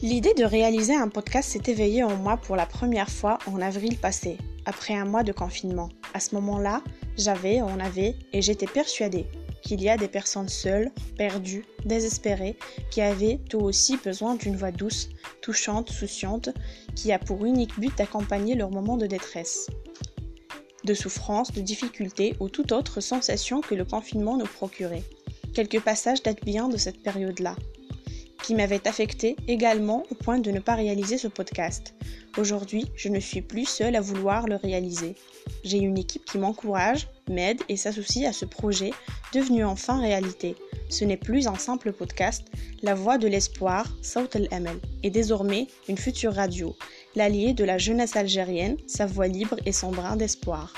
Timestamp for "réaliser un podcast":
0.44-1.50